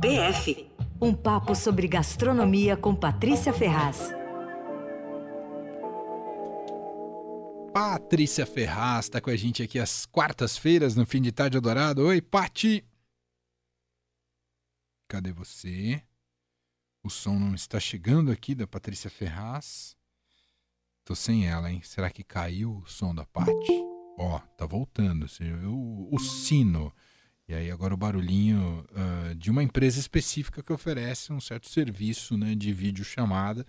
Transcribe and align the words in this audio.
PF 0.00 0.70
Um 1.00 1.14
papo 1.14 1.54
sobre 1.54 1.88
gastronomia 1.88 2.76
com 2.76 2.94
Patrícia 2.94 3.52
Ferraz. 3.52 4.10
Patrícia 7.72 8.44
Ferraz 8.44 9.06
está 9.06 9.20
com 9.20 9.30
a 9.30 9.36
gente 9.36 9.62
aqui 9.62 9.78
às 9.78 10.04
quartas-feiras, 10.04 10.96
no 10.96 11.06
fim 11.06 11.22
de 11.22 11.32
tarde 11.32 11.56
adorado. 11.56 12.04
Oi, 12.06 12.20
Pati! 12.20 12.84
Cadê 15.08 15.32
você? 15.32 16.02
O 17.02 17.08
som 17.08 17.38
não 17.38 17.54
está 17.54 17.80
chegando 17.80 18.30
aqui 18.30 18.54
da 18.54 18.66
Patrícia 18.66 19.08
Ferraz. 19.08 19.96
Tô 21.04 21.14
sem 21.14 21.46
ela, 21.46 21.70
hein? 21.70 21.80
Será 21.82 22.10
que 22.10 22.22
caiu 22.22 22.82
o 22.84 22.86
som 22.86 23.14
da 23.14 23.24
Pati? 23.24 23.82
Ó, 24.18 24.38
tá 24.56 24.66
voltando. 24.66 25.26
O, 25.64 26.14
o 26.14 26.18
sino. 26.18 26.92
E 27.48 27.54
aí 27.54 27.70
agora 27.70 27.94
o 27.94 27.96
barulhinho 27.96 28.84
uh, 28.92 29.34
de 29.34 29.50
uma 29.50 29.62
empresa 29.62 29.98
específica 29.98 30.62
que 30.62 30.70
oferece 30.70 31.32
um 31.32 31.40
certo 31.40 31.66
serviço 31.66 32.36
né, 32.36 32.54
de 32.54 32.72
vídeo 32.74 33.02
chamada. 33.02 33.66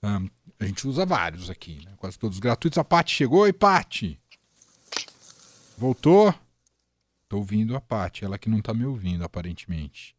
Um, 0.00 0.28
a 0.60 0.64
gente 0.64 0.86
usa 0.86 1.04
vários 1.04 1.50
aqui, 1.50 1.84
né? 1.84 1.92
quase 1.96 2.16
todos 2.16 2.38
gratuitos. 2.38 2.78
A 2.78 2.84
Pati 2.84 3.12
chegou. 3.12 3.40
Oi, 3.40 3.52
Pati! 3.52 4.20
Voltou? 5.76 6.32
Tô 7.28 7.38
ouvindo 7.38 7.74
a 7.74 7.80
Pati, 7.80 8.24
ela 8.24 8.38
que 8.38 8.48
não 8.48 8.62
tá 8.62 8.72
me 8.72 8.84
ouvindo, 8.84 9.24
aparentemente. 9.24 10.14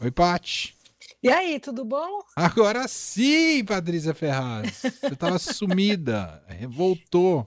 Oi, 0.00 0.10
Pati! 0.10 0.74
E 1.22 1.28
aí, 1.28 1.60
tudo 1.60 1.84
bom? 1.84 2.22
Agora 2.34 2.88
sim, 2.88 3.62
Patrícia 3.64 4.14
Ferraz. 4.14 4.80
Você 4.80 5.16
tava 5.16 5.38
sumida. 5.38 6.42
Voltou. 6.68 7.46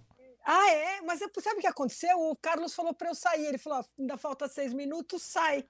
Ah, 0.50 0.72
é? 0.72 1.02
Mas 1.02 1.20
sabe 1.20 1.58
o 1.58 1.62
que 1.62 1.68
aconteceu? 1.68 2.18
O 2.18 2.36
Carlos 2.38 2.74
falou 2.74 2.94
para 2.94 3.10
eu 3.10 3.16
sair. 3.16 3.48
Ele 3.48 3.58
falou: 3.58 3.84
ainda 4.00 4.18
falta 4.18 4.48
seis 4.48 4.74
minutos, 4.74 5.22
sai. 5.22 5.66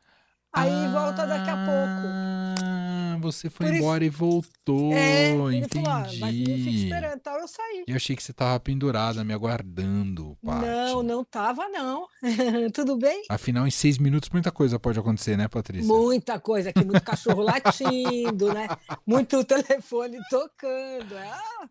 Aí 0.54 0.72
ah, 0.72 0.92
volta 0.92 1.28
daqui 1.28 1.50
a 1.50 1.56
pouco. 1.56 2.64
Ah, 2.64 3.18
você 3.20 3.50
foi 3.50 3.76
embora 3.76 4.06
e 4.06 4.10
voltou. 4.10 4.94
É, 4.94 5.32
ele 5.32 5.58
entendi. 5.58 5.84
Falou, 5.84 6.00
ah, 6.00 6.08
mas 6.20 6.36
fica 6.36 6.70
esperando, 6.70 7.16
então 7.16 7.40
eu 7.40 7.48
saí. 7.48 7.84
Eu 7.88 7.96
achei 7.96 8.16
que 8.16 8.24
você 8.24 8.34
tava 8.34 8.60
pendurada, 8.60 9.24
me 9.24 9.34
aguardando. 9.34 10.38
Paty. 10.44 10.66
Não, 10.66 11.04
não 11.04 11.24
tava, 11.24 11.68
não. 11.70 12.08
Tudo 12.74 12.98
bem? 12.98 13.24
Afinal, 13.30 13.68
em 13.68 13.72
seis 13.72 13.98
minutos, 13.98 14.30
muita 14.30 14.52
coisa 14.52 14.80
pode 14.80 15.00
acontecer, 15.00 15.38
né, 15.38 15.48
Patrícia? 15.48 15.88
Muita 15.88 16.40
coisa 16.40 16.70
aqui, 16.70 16.84
muito 16.84 17.04
cachorro 17.04 17.42
latindo, 17.44 18.54
né? 18.54 18.68
Muito 19.06 19.44
telefone 19.44 20.18
tocando. 20.30 21.18
Ah. 21.18 21.68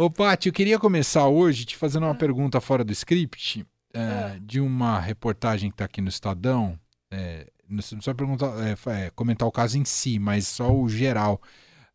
Ô, 0.00 0.08
Paty, 0.08 0.48
eu 0.48 0.52
queria 0.54 0.78
começar 0.78 1.28
hoje 1.28 1.66
te 1.66 1.76
fazendo 1.76 2.04
uma 2.04 2.12
ah. 2.12 2.14
pergunta 2.14 2.58
fora 2.58 2.82
do 2.82 2.90
script, 2.90 3.66
é, 3.92 4.38
de 4.40 4.58
uma 4.58 4.98
reportagem 4.98 5.68
que 5.68 5.74
está 5.74 5.84
aqui 5.84 6.00
no 6.00 6.08
Estadão. 6.08 6.80
É, 7.10 7.46
não 7.68 7.76
precisa 7.76 8.14
perguntar, 8.14 8.50
é, 8.66 8.76
é, 8.92 9.10
comentar 9.10 9.46
o 9.46 9.52
caso 9.52 9.76
em 9.76 9.84
si, 9.84 10.18
mas 10.18 10.48
só 10.48 10.74
o 10.74 10.88
geral. 10.88 11.38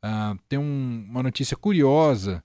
Uh, 0.03 0.37
tem 0.47 0.59
um, 0.59 1.03
uma 1.09 1.23
notícia 1.23 1.57
curiosa 1.57 2.43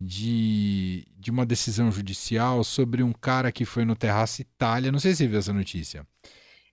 de, 0.00 1.04
de 1.18 1.32
uma 1.32 1.44
decisão 1.44 1.90
judicial 1.90 2.62
sobre 2.62 3.02
um 3.02 3.12
cara 3.12 3.50
que 3.50 3.64
foi 3.64 3.84
no 3.84 3.96
Terraço 3.96 4.42
Itália. 4.42 4.92
Não 4.92 5.00
sei 5.00 5.10
se 5.10 5.16
você 5.24 5.26
viu 5.26 5.40
essa 5.40 5.52
notícia. 5.52 6.06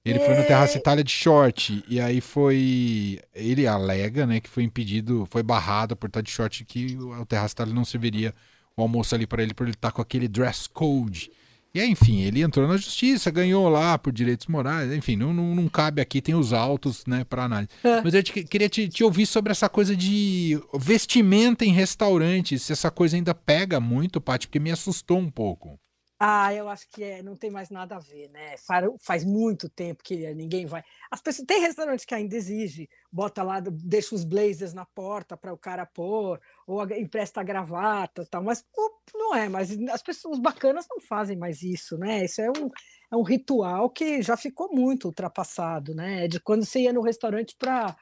Ele 0.09 0.19
foi 0.19 0.35
no 0.35 0.43
Terraço 0.43 0.77
Itália 0.77 1.03
de 1.03 1.11
short 1.11 1.83
e 1.87 1.99
aí 1.99 2.21
foi. 2.21 3.19
Ele 3.33 3.67
alega, 3.67 4.25
né, 4.25 4.39
que 4.39 4.49
foi 4.49 4.63
impedido, 4.63 5.27
foi 5.29 5.43
barrado 5.43 5.95
por 5.95 6.07
estar 6.07 6.21
de 6.21 6.31
short 6.31 6.63
que 6.65 6.97
o 6.97 7.25
Terraço 7.25 7.53
Itália 7.53 7.73
não 7.73 7.85
serviria 7.85 8.33
o 8.75 8.81
almoço 8.81 9.15
ali 9.15 9.25
para 9.25 9.41
ele 9.41 9.53
por 9.53 9.63
ele 9.63 9.73
estar 9.73 9.91
com 9.91 10.01
aquele 10.01 10.27
dress 10.27 10.69
code. 10.69 11.31
E 11.73 11.79
aí, 11.79 11.91
enfim, 11.91 12.21
ele 12.21 12.41
entrou 12.41 12.67
na 12.67 12.77
justiça, 12.77 13.29
ganhou 13.29 13.69
lá 13.69 13.97
por 13.99 14.11
direitos 14.11 14.47
morais, 14.47 14.91
enfim, 14.91 15.15
não, 15.15 15.33
não, 15.33 15.53
não 15.53 15.67
cabe 15.67 16.01
aqui, 16.01 16.21
tem 16.21 16.33
os 16.33 16.51
autos, 16.51 17.05
né, 17.05 17.23
para 17.23 17.43
análise. 17.43 17.69
É. 17.83 18.01
Mas 18.01 18.13
eu 18.13 18.23
te, 18.23 18.43
queria 18.45 18.69
te, 18.69 18.87
te, 18.87 19.03
ouvir 19.03 19.25
sobre 19.25 19.51
essa 19.51 19.69
coisa 19.69 19.95
de 19.95 20.59
vestimenta 20.79 21.65
em 21.65 21.71
restaurantes, 21.71 22.63
se 22.63 22.73
essa 22.73 22.89
coisa 22.89 23.15
ainda 23.15 23.35
pega 23.35 23.79
muito, 23.79 24.19
Paty, 24.19 24.47
porque 24.47 24.59
me 24.59 24.71
assustou 24.71 25.19
um 25.19 25.29
pouco. 25.29 25.79
Ah, 26.19 26.51
eu 26.51 26.67
acho 26.67 26.89
que 26.89 27.03
é, 27.03 27.21
não 27.21 27.35
tem 27.35 27.51
mais 27.51 27.69
nada 27.69 27.95
a 27.95 27.99
ver, 27.99 28.27
né? 28.31 28.55
Faz 28.99 29.23
muito 29.23 29.69
tempo 29.69 30.01
que 30.03 30.33
ninguém 30.33 30.65
vai. 30.65 30.83
As 31.11 31.21
pessoas 31.21 31.45
tem 31.45 31.61
restaurantes 31.61 32.05
que 32.05 32.15
ainda 32.15 32.35
exige, 32.35 32.89
bota 33.11 33.43
lá, 33.43 33.59
deixa 33.59 34.15
os 34.15 34.23
blazers 34.23 34.73
na 34.73 34.83
porta 34.83 35.37
para 35.37 35.53
o 35.53 35.57
cara 35.57 35.85
pôr, 35.85 36.41
ou 36.65 36.81
empresta 36.97 37.41
a 37.41 37.43
gravata, 37.43 38.25
tal. 38.25 38.41
Mas 38.43 38.65
não 39.13 39.35
é. 39.35 39.47
Mas 39.47 39.69
as 39.91 40.01
pessoas 40.01 40.39
bacanas 40.39 40.87
não 40.89 40.99
fazem 40.99 41.37
mais 41.37 41.61
isso, 41.61 41.97
né? 41.99 42.25
Isso 42.25 42.41
é 42.41 42.49
um, 42.49 42.69
é 43.11 43.15
um 43.15 43.21
ritual 43.23 43.87
que 43.87 44.23
já 44.23 44.35
ficou 44.35 44.73
muito 44.73 45.05
ultrapassado, 45.05 45.93
né? 45.93 46.25
É 46.25 46.27
de 46.27 46.39
quando 46.39 46.65
você 46.65 46.79
ia 46.81 46.93
no 46.93 47.01
restaurante 47.01 47.55
para 47.59 47.95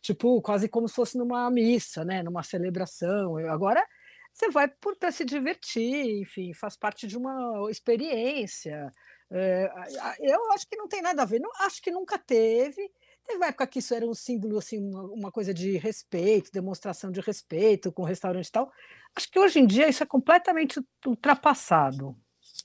tipo 0.00 0.40
quase 0.42 0.68
como 0.68 0.88
se 0.88 0.94
fosse 0.94 1.18
numa 1.18 1.50
missa, 1.50 2.02
né? 2.02 2.22
Numa 2.22 2.42
celebração. 2.42 3.36
Agora 3.48 3.84
você 4.32 4.50
vai 4.50 4.68
para 4.68 5.10
se 5.10 5.24
divertir, 5.24 6.20
enfim, 6.20 6.52
faz 6.54 6.76
parte 6.76 7.06
de 7.06 7.16
uma 7.16 7.68
experiência. 7.70 8.92
É, 9.30 9.70
eu 10.20 10.52
acho 10.52 10.66
que 10.68 10.76
não 10.76 10.88
tem 10.88 11.02
nada 11.02 11.22
a 11.22 11.26
ver, 11.26 11.40
não, 11.40 11.50
acho 11.60 11.82
que 11.82 11.90
nunca 11.90 12.18
teve. 12.18 12.90
Teve 13.28 13.36
uma 13.36 13.48
época 13.48 13.66
que 13.66 13.80
isso 13.80 13.94
era 13.94 14.06
um 14.06 14.14
símbolo, 14.14 14.56
assim, 14.56 14.78
uma, 14.78 15.02
uma, 15.02 15.32
coisa 15.32 15.52
de 15.52 15.76
respeito, 15.76 16.50
demonstração 16.50 17.12
de 17.12 17.20
respeito 17.20 17.92
com 17.92 18.02
o 18.02 18.06
restaurante 18.06 18.46
e 18.46 18.52
tal. 18.52 18.72
Acho 19.14 19.30
que 19.30 19.38
hoje 19.38 19.58
em 19.58 19.66
dia 19.66 19.88
isso 19.88 20.02
é 20.02 20.06
completamente 20.06 20.80
ultrapassado. 21.06 22.16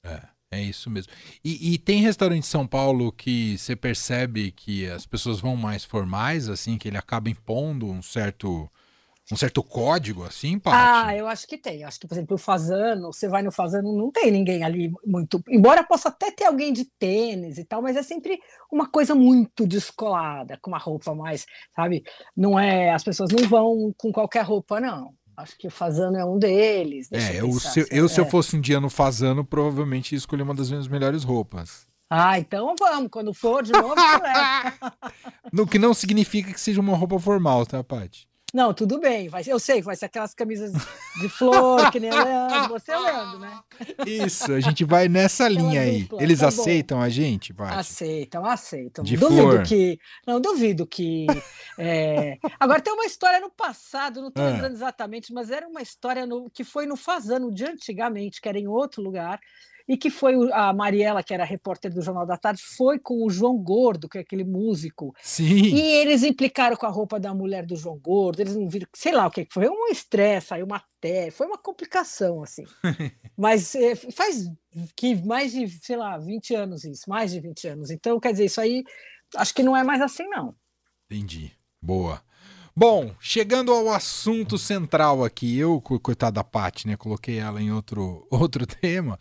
É, 0.02 0.22
é 0.52 0.62
isso 0.62 0.90
mesmo. 0.90 1.12
E, 1.44 1.74
e 1.74 1.78
tem 1.78 2.02
restaurante 2.02 2.40
em 2.40 2.48
São 2.48 2.66
Paulo 2.66 3.12
que 3.12 3.58
você 3.58 3.76
percebe 3.76 4.54
que 4.54 4.88
as 4.88 5.06
pessoas 5.06 5.42
vão 5.42 5.58
mais 5.58 5.84
formais, 5.84 6.48
assim, 6.48 6.78
que 6.78 6.88
ele 6.88 6.98
acaba 6.98 7.30
impondo 7.30 7.86
um 7.86 8.02
certo 8.02 8.72
um 9.32 9.38
certo 9.38 9.64
código 9.64 10.24
assim, 10.24 10.60
Paty? 10.60 10.78
Ah, 10.78 11.16
eu 11.16 11.28
acho 11.28 11.48
que 11.48 11.58
tem. 11.58 11.84
Acho 11.84 12.00
que, 12.00 12.08
por 12.08 12.14
exemplo, 12.14 12.36
o 12.36 12.38
Fazano, 12.38 13.14
você 13.14 13.28
vai 13.28 13.42
no 13.42 13.52
Fazano, 13.52 13.96
não 13.96 14.12
tem 14.12 14.30
ninguém 14.30 14.64
ali 14.64 14.92
muito. 15.06 15.42
Embora 15.48 15.84
possa 15.84 16.10
até 16.10 16.30
ter 16.30 16.46
alguém 16.46 16.74
de 16.74 16.86
tênis 17.00 17.58
e 17.58 17.64
tal, 17.64 17.82
mas 17.82 17.96
é 17.96 18.04
sempre 18.04 18.40
uma 18.72 18.88
coisa 18.90 19.16
muito 19.16 19.66
descolada, 19.66 20.58
com 20.62 20.70
uma 20.70 20.78
roupa 20.78 21.16
mais, 21.16 21.46
sabe? 21.76 22.04
Não 22.36 22.60
é. 22.60 22.92
As 22.92 23.04
pessoas 23.04 23.30
não 23.32 23.48
vão 23.48 23.94
com 23.98 24.12
qualquer 24.12 24.44
roupa, 24.44 24.80
não. 24.80 25.14
Acho 25.36 25.58
que 25.58 25.68
o 25.68 25.72
Fazano 25.72 26.18
é 26.18 26.26
um 26.26 26.38
deles. 26.38 27.10
É, 27.12 27.40
eu, 27.40 27.52
se, 27.54 27.80
assim, 27.82 27.90
eu, 27.92 28.06
é. 28.06 28.08
se 28.10 28.20
eu 28.20 28.26
fosse 28.26 28.56
um 28.56 28.62
dia 28.62 28.80
no 28.80 28.90
Fazano, 28.90 29.44
provavelmente 29.44 30.12
ia 30.12 30.18
escolher 30.18 30.44
uma 30.44 30.54
das 30.54 30.70
minhas 30.70 30.88
melhores 30.88 31.24
roupas. 31.24 31.88
Ah, 32.10 32.38
então 32.38 32.76
vamos. 32.78 33.10
Quando 33.10 33.34
for 33.34 33.64
de 33.64 33.72
novo, 33.72 33.96
No 35.52 35.66
que 35.66 35.80
não 35.80 35.94
significa 35.94 36.54
que 36.54 36.60
seja 36.60 36.80
uma 36.80 36.96
roupa 36.96 37.18
formal, 37.20 37.66
tá, 37.66 37.84
Paty? 37.84 38.28
Não, 38.54 38.72
tudo 38.72 39.00
bem. 39.00 39.30
Vai, 39.30 39.42
eu 39.48 39.58
sei, 39.58 39.82
vai 39.82 39.96
ser 39.96 40.06
aquelas 40.06 40.36
camisas 40.36 40.72
de 41.20 41.28
flor, 41.28 41.90
que 41.92 42.00
nem 42.00 42.12
Leandro, 42.12 42.70
você 42.70 42.92
é 42.92 43.00
Leandro, 43.00 43.40
né? 43.40 43.60
Isso, 44.06 44.52
a 44.54 44.60
gente 44.60 44.86
vai 44.86 45.10
nessa 45.10 45.48
linha 45.48 45.82
aí. 45.82 46.04
Dupla, 46.04 46.22
Eles 46.22 46.40
tá 46.40 46.50
aceitam 46.50 47.00
bom. 47.00 47.04
a 47.04 47.10
gente, 47.10 47.52
vai? 47.52 47.74
Aceitam, 47.74 48.46
aceitam. 48.46 49.04
De 49.04 49.18
duvido 49.18 49.42
flor. 49.42 49.64
que. 49.64 50.00
Não, 50.28 50.40
duvido 50.40 50.86
que. 50.86 51.26
É... 51.80 52.38
Agora 52.60 52.80
tem 52.80 52.94
uma 52.94 53.06
história 53.06 53.40
no 53.40 53.50
passado, 53.50 54.22
não 54.22 54.28
estou 54.28 54.44
ah. 54.44 54.50
lembrando 54.50 54.74
exatamente, 54.74 55.34
mas 55.34 55.50
era 55.50 55.68
uma 55.68 55.82
história 55.82 56.24
no, 56.24 56.48
que 56.48 56.64
foi 56.64 56.86
no 56.86 56.96
Fazano 56.96 57.52
de 57.52 57.66
antigamente, 57.66 58.40
que 58.40 58.48
era 58.48 58.60
em 58.60 58.68
outro 58.68 59.02
lugar 59.02 59.40
e 59.88 59.98
que 59.98 60.10
foi 60.10 60.36
a 60.52 60.72
Mariela, 60.74 61.24
que 61.24 61.34
era 61.34 61.44
repórter 61.44 61.94
do 61.94 62.02
Jornal 62.02 62.26
da 62.26 62.38
Tarde, 62.38 62.62
foi 62.62 63.00
com 63.00 63.26
o 63.26 63.30
João 63.30 63.58
Gordo, 63.58 64.08
que 64.08 64.18
é 64.18 64.22
aquele 64.22 64.44
músico. 64.44 65.14
Sim. 65.22 65.76
E 65.76 65.82
eles 65.82 66.24
implicaram 66.24 66.76
com 66.76 66.86
a 66.86 66.90
roupa 66.90 67.20
da 67.20 67.34
mulher 67.34 67.66
do 67.66 67.76
João 67.76 67.98
Gordo, 67.98 68.40
eles 68.40 68.56
não 68.56 68.68
viram, 68.68 68.88
sei 68.94 69.12
lá 69.12 69.28
o 69.28 69.32
que 69.32 69.48
foi, 69.52 69.68
um 69.70 69.88
estresse, 69.88 70.54
aí 70.54 70.64
uma 70.64 70.78
até, 70.78 71.32
foi 71.32 71.48
uma 71.48 71.58
complicação, 71.58 72.42
assim. 72.44 72.64
Mas 73.38 73.76
é, 73.76 73.96
faz 73.96 74.50
que 74.96 75.16
mais 75.16 75.52
de, 75.52 75.68
sei 75.68 75.98
lá, 75.98 76.18
20 76.18 76.56
anos 76.56 76.84
isso, 76.84 77.10
mais 77.10 77.32
de 77.32 77.40
20 77.40 77.68
anos. 77.68 77.92
Então, 77.92 78.20
quer 78.20 78.32
dizer, 78.32 78.46
isso 78.46 78.62
aí 78.62 78.84
acho 79.36 79.54
que 79.54 79.64
não 79.64 79.76
é 79.76 79.84
mais 79.84 80.02
assim, 80.02 80.28
não. 80.28 80.56
Entendi. 81.06 81.52
Boa. 81.82 82.22
Bom, 82.76 83.12
chegando 83.20 83.72
ao 83.72 83.92
assunto 83.92 84.58
central 84.58 85.24
aqui, 85.24 85.58
eu, 85.58 85.80
coitada 85.80 86.32
da 86.32 86.44
Paty, 86.44 86.88
né? 86.88 86.98
Coloquei 86.98 87.38
ela 87.38 87.62
em 87.62 87.72
outro, 87.72 88.26
outro 88.32 88.66
tema. 88.66 89.20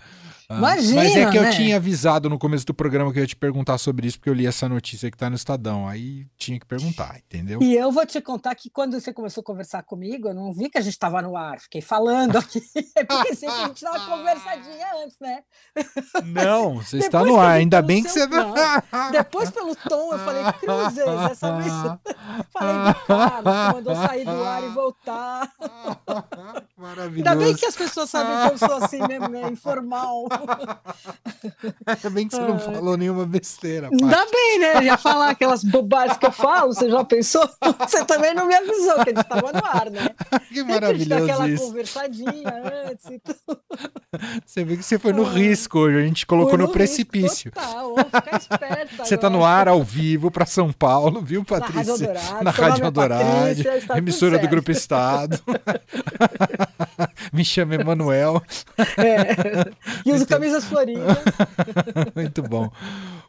Imagina, 0.59 1.03
Mas 1.03 1.17
é 1.17 1.31
que 1.31 1.41
né? 1.41 1.49
eu 1.49 1.53
tinha 1.53 1.77
avisado 1.77 2.29
no 2.29 2.39
começo 2.39 2.67
do 2.67 2.75
programa 2.75 3.13
que 3.13 3.19
eu 3.19 3.23
ia 3.23 3.27
te 3.27 3.37
perguntar 3.37 3.79
sobre 3.79 4.07
isso, 4.07 4.19
porque 4.19 4.29
eu 4.29 4.35
li 4.35 4.47
essa 4.47 4.69
notícia 4.69 5.11
que 5.11 5.17
tá 5.17 5.31
no 5.31 5.37
Estadão. 5.37 5.89
Aí 5.89 6.27
tinha 6.37 6.59
que 6.59 6.67
perguntar, 6.67 7.19
entendeu? 7.19 7.63
E 7.63 7.75
eu 7.75 7.91
vou 7.91 8.05
te 8.05 8.21
contar 8.21 8.55
que 8.55 8.69
quando 8.69 9.01
você 9.01 9.13
começou 9.13 9.41
a 9.41 9.45
conversar 9.45 9.83
comigo, 9.83 10.29
eu 10.29 10.35
não 10.35 10.53
vi 10.53 10.69
que 10.69 10.79
a 10.79 10.81
gente 10.81 10.93
estava 10.93 11.23
no 11.23 11.37
ar, 11.37 11.59
fiquei 11.61 11.81
falando 11.81 12.37
aqui. 12.37 12.61
porque 13.09 13.35
sempre 13.35 13.57
a 13.57 13.69
gente 13.69 13.83
dá 13.83 13.93
uma 13.93 14.07
conversadinha 14.07 14.87
antes, 15.03 15.17
né? 15.21 15.43
Não, 16.25 16.75
você 16.83 16.99
está 16.99 17.25
no 17.25 17.39
ar, 17.39 17.53
ainda 17.53 17.81
bem 17.81 18.03
que 18.03 18.11
você. 18.11 18.27
Não. 18.27 18.53
Depois, 19.11 19.51
pelo 19.51 19.75
tom, 19.75 20.13
eu 20.13 20.19
falei, 20.19 20.43
Cruzes, 20.61 20.99
essa 21.31 21.57
vez. 21.57 21.73
falei 22.53 22.93
do 22.93 23.07
Carlos, 23.07 23.42
mandou 23.45 23.95
sair 23.95 24.25
do 24.25 24.45
ar 24.45 24.63
e 24.63 24.69
voltar. 24.75 25.53
Maravilhoso. 26.77 27.29
Ainda 27.29 27.35
bem 27.37 27.55
que 27.55 27.67
as 27.67 27.77
pessoas 27.77 28.11
sabem 28.11 28.49
que 28.49 28.55
eu 28.55 28.69
sou 28.69 28.77
assim 28.85 29.07
mesmo, 29.07 29.29
né? 29.29 29.51
Informal. 29.51 30.27
Ainda 31.87 32.11
bem 32.11 32.29
que 32.29 32.35
você 32.35 32.43
não 32.43 32.59
falou 32.61 32.97
nenhuma 32.97 33.27
besteira. 33.27 33.89
Ainda 33.89 34.27
bem, 34.27 34.59
né? 34.59 34.83
Já 34.83 34.97
falar 34.97 35.31
aquelas 35.31 35.63
bobagens 35.65 36.19
que 36.19 36.27
eu 36.27 36.33
falo, 36.33 36.75
você 36.75 36.91
já 36.91 37.05
pensou? 37.05 37.49
Você 37.81 38.05
também 38.05 38.35
não 38.35 38.47
me 38.47 38.55
avisou 38.55 38.95
que 39.05 39.11
a 39.11 39.15
gente 39.15 39.21
estava 39.21 39.53
no 39.53 39.65
ar, 39.65 39.91
né? 39.91 40.09
Que 40.49 40.63
maravilhoso 40.63 41.25
aquela 41.25 41.49
isso. 41.49 41.65
conversadinha 41.65 42.63
antes 42.89 43.05
e 43.07 43.19
tudo. 43.19 43.61
Você 44.45 44.65
vê 44.65 44.77
que 44.77 44.83
você 44.83 44.99
foi 44.99 45.13
no 45.13 45.23
risco 45.23 45.79
hoje, 45.79 45.99
a 45.99 46.03
gente 46.03 46.27
colocou 46.27 46.59
no, 46.59 46.67
no 46.67 46.73
precipício. 46.73 47.51
Total, 47.51 47.95
ficar 47.97 48.37
esperta 48.37 49.05
Você 49.05 49.15
está 49.15 49.31
no 49.31 49.45
ar 49.45 49.69
ao 49.69 49.83
vivo 49.83 50.31
para 50.31 50.45
São 50.47 50.73
Paulo, 50.73 51.21
viu, 51.23 51.45
Patrícia? 51.45 51.83
Na 51.83 51.91
Rádio 51.91 51.97
Dourado, 51.97 52.45
Na 52.45 52.51
Rádio 52.51 52.91
Dourado, 52.91 53.25
Patrícia, 53.33 53.99
emissora 53.99 54.39
do 54.39 54.49
Grupo 54.49 54.71
Estado. 54.71 55.41
Me 57.33 57.45
chama 57.45 57.75
Emanuel. 57.75 58.43
É. 58.99 59.73
E 60.05 60.13
uso 60.13 60.27
camisas 60.27 60.65
floridas. 60.65 61.17
Muito 62.15 62.43
bom. 62.43 62.71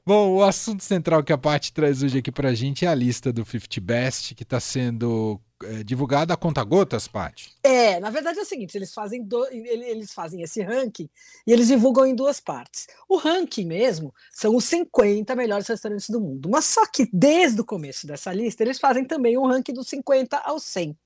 Bom, 0.06 0.36
o 0.36 0.44
assunto 0.44 0.84
central 0.84 1.24
que 1.24 1.32
a 1.32 1.38
Paty 1.38 1.72
traz 1.72 2.04
hoje 2.04 2.18
aqui 2.18 2.32
pra 2.32 2.54
gente 2.54 2.86
é 2.86 2.90
a 2.90 2.96
lista 2.96 3.32
do 3.32 3.46
50 3.46 3.80
Best, 3.82 4.36
que 4.36 4.44
está 4.44 4.60
sendo 4.60 5.40
é, 5.66 5.84
divulgada 5.84 6.34
a 6.34 6.38
conta 6.38 6.64
gotas, 6.64 7.08
Paty. 7.08 7.52
É, 7.64 8.00
na 8.00 8.10
verdade 8.10 8.40
é 8.40 8.42
o 8.42 8.46
seguinte, 8.46 8.76
eles 8.76 8.94
fazem, 8.94 9.24
do, 9.24 9.46
eles 9.52 10.14
fazem 10.14 10.42
esse 10.42 10.62
ranking 10.62 11.10
e 11.46 11.52
eles 11.52 11.68
divulgam 11.68 12.06
em 12.06 12.16
duas 12.16 12.40
partes. 12.40 12.88
O 13.08 13.18
ranking 13.18 13.66
mesmo 13.66 14.14
são 14.32 14.56
os 14.56 14.66
50 14.66 15.36
melhores 15.36 15.68
restaurantes 15.68 16.10
do 16.10 16.20
mundo, 16.20 16.50
mas 16.50 16.66
só 16.66 16.86
que 16.86 17.08
desde 17.12 17.62
o 17.62 17.66
começo 17.66 18.06
dessa 18.08 18.34
lista 18.34 18.64
eles 18.64 18.80
fazem 18.80 19.06
também 19.06 19.38
um 19.38 19.46
ranking 19.46 19.74
dos 19.74 19.88
50 19.88 20.38
aos 20.38 20.64
100. 20.64 20.98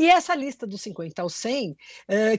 E 0.00 0.08
essa 0.08 0.34
lista 0.34 0.66
dos 0.66 0.80
50 0.80 1.20
ao 1.20 1.28
100, 1.28 1.72
uh, 1.72 1.76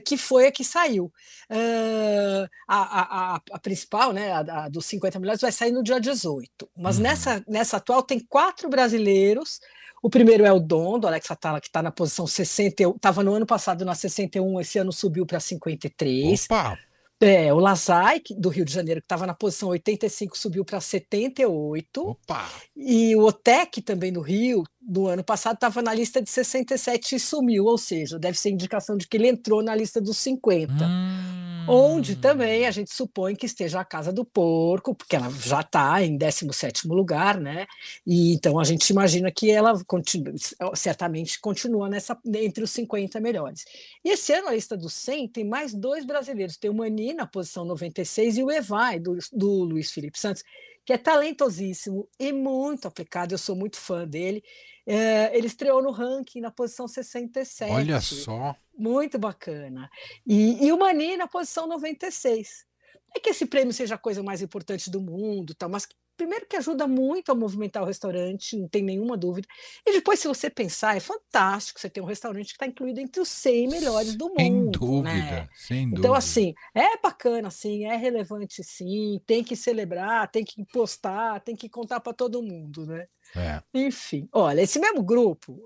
que 0.04 0.16
foi 0.16 0.48
a 0.48 0.52
que 0.52 0.64
saiu. 0.64 1.04
Uh, 1.48 2.50
a, 2.66 3.34
a, 3.36 3.40
a, 3.52 3.58
principal, 3.60 4.12
né, 4.12 4.32
a, 4.32 4.64
a, 4.64 4.68
dos 4.68 4.84
50 4.86 5.20
melhores, 5.20 5.40
vai 5.40 5.52
sair 5.52 5.70
no 5.70 5.80
dia 5.80 6.00
18. 6.00 6.68
Mas 6.76 6.96
uhum. 6.96 7.04
nessa, 7.04 7.44
nessa 7.46 7.76
atual 7.76 8.02
tem 8.02 8.18
quatro 8.18 8.68
brasileiros. 8.68 9.60
O 10.02 10.10
primeiro 10.10 10.44
é 10.44 10.52
o 10.52 10.58
Dom, 10.58 10.98
do 10.98 11.06
Alex 11.06 11.30
Atala, 11.30 11.60
que 11.60 11.68
está 11.68 11.80
na 11.80 11.92
posição 11.92 12.26
60, 12.26 12.82
estava 12.82 13.22
no 13.22 13.34
ano 13.34 13.46
passado 13.46 13.84
na 13.84 13.94
61, 13.94 14.60
esse 14.60 14.76
ano 14.76 14.92
subiu 14.92 15.24
para 15.24 15.38
53. 15.38 16.44
Opa! 16.46 16.76
É, 17.20 17.54
o 17.54 17.60
Lazai, 17.60 18.20
do 18.36 18.48
Rio 18.48 18.64
de 18.64 18.72
Janeiro, 18.72 19.00
que 19.00 19.04
estava 19.04 19.28
na 19.28 19.32
posição 19.32 19.68
85, 19.68 20.36
subiu 20.36 20.64
para 20.64 20.80
78. 20.80 22.00
Opa! 22.00 22.50
E 22.76 23.14
o 23.14 23.20
Otec, 23.20 23.80
também 23.80 24.12
do 24.12 24.20
Rio, 24.20 24.64
do 24.80 25.06
ano 25.06 25.22
passado, 25.22 25.54
estava 25.54 25.80
na 25.80 25.94
lista 25.94 26.20
de 26.20 26.28
67 26.28 27.14
e 27.14 27.20
sumiu, 27.20 27.66
ou 27.66 27.78
seja, 27.78 28.18
deve 28.18 28.36
ser 28.36 28.50
indicação 28.50 28.96
de 28.96 29.06
que 29.06 29.16
ele 29.16 29.28
entrou 29.28 29.62
na 29.62 29.72
lista 29.72 30.00
dos 30.00 30.18
50. 30.18 30.72
Hum. 30.84 31.51
Onde 31.68 32.16
também 32.16 32.66
a 32.66 32.70
gente 32.70 32.92
supõe 32.92 33.34
que 33.34 33.46
esteja 33.46 33.80
a 33.80 33.84
Casa 33.84 34.12
do 34.12 34.24
Porco, 34.24 34.94
porque 34.94 35.16
ela 35.16 35.30
já 35.30 35.60
está 35.60 36.02
em 36.02 36.16
17 36.16 36.88
lugar, 36.88 37.38
né? 37.40 37.66
E 38.06 38.34
então 38.34 38.58
a 38.58 38.64
gente 38.64 38.88
imagina 38.90 39.30
que 39.30 39.50
ela 39.50 39.82
continua, 39.84 40.32
certamente 40.74 41.40
continua 41.40 41.88
nessa, 41.88 42.18
entre 42.34 42.64
os 42.64 42.70
50 42.70 43.20
melhores. 43.20 43.64
E 44.04 44.10
esse 44.10 44.32
ano 44.32 44.48
a 44.48 44.54
lista 44.54 44.76
dos 44.76 44.92
100 44.94 45.28
tem 45.28 45.44
mais 45.44 45.74
dois 45.74 46.04
brasileiros: 46.04 46.56
tem 46.56 46.70
o 46.70 46.74
Mani 46.74 47.12
na 47.14 47.26
posição 47.26 47.64
96 47.64 48.38
e 48.38 48.42
o 48.42 48.50
Evai, 48.50 48.98
do, 48.98 49.16
do 49.32 49.64
Luiz 49.64 49.92
Felipe 49.92 50.18
Santos, 50.18 50.42
que 50.84 50.92
é 50.92 50.98
talentosíssimo 50.98 52.08
e 52.18 52.32
muito 52.32 52.88
aplicado. 52.88 53.34
Eu 53.34 53.38
sou 53.38 53.54
muito 53.54 53.76
fã 53.76 54.06
dele. 54.06 54.42
É, 54.84 55.36
ele 55.36 55.46
estreou 55.46 55.80
no 55.80 55.92
ranking 55.92 56.40
na 56.40 56.50
posição 56.50 56.88
67. 56.88 57.70
Olha 57.70 58.00
só. 58.00 58.56
Muito 58.82 59.18
bacana. 59.18 59.88
E, 60.26 60.66
e 60.66 60.72
o 60.72 60.78
Mani 60.78 61.16
na 61.16 61.28
posição 61.28 61.68
96. 61.68 62.66
É 63.14 63.20
que 63.20 63.30
esse 63.30 63.46
prêmio 63.46 63.72
seja 63.72 63.94
a 63.94 63.98
coisa 63.98 64.22
mais 64.22 64.42
importante 64.42 64.90
do 64.90 65.00
mundo, 65.00 65.54
tal, 65.54 65.68
mas 65.68 65.86
primeiro 66.16 66.46
que 66.46 66.56
ajuda 66.56 66.86
muito 66.86 67.32
a 67.32 67.34
movimentar 67.34 67.82
o 67.82 67.86
restaurante, 67.86 68.56
não 68.56 68.68
tem 68.68 68.82
nenhuma 68.82 69.16
dúvida. 69.16 69.46
E 69.86 69.92
depois, 69.92 70.20
se 70.20 70.28
você 70.28 70.48
pensar, 70.48 70.96
é 70.96 71.00
fantástico 71.00 71.80
você 71.80 71.90
ter 71.90 72.00
um 72.00 72.06
restaurante 72.06 72.48
que 72.48 72.52
está 72.52 72.66
incluído 72.66 73.00
entre 73.00 73.20
os 73.20 73.28
100 73.28 73.68
melhores 73.68 74.14
do 74.14 74.32
sem 74.36 74.52
mundo. 74.52 74.78
Dúvida, 74.78 75.02
né? 75.02 75.48
Sem 75.54 75.84
dúvida. 75.84 76.00
Então, 76.00 76.14
assim, 76.14 76.54
é 76.74 76.96
bacana, 76.98 77.50
sim, 77.50 77.84
é 77.84 77.96
relevante, 77.96 78.62
sim, 78.62 79.20
tem 79.26 79.42
que 79.42 79.56
celebrar, 79.56 80.30
tem 80.30 80.44
que 80.44 80.64
postar, 80.66 81.40
tem 81.40 81.56
que 81.56 81.68
contar 81.68 82.00
para 82.00 82.12
todo 82.12 82.42
mundo, 82.42 82.86
né? 82.86 83.06
É. 83.34 83.62
Enfim, 83.74 84.28
olha, 84.32 84.60
esse 84.60 84.78
mesmo 84.78 85.02
grupo, 85.02 85.60